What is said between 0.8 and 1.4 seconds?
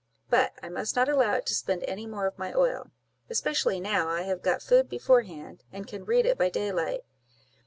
not allow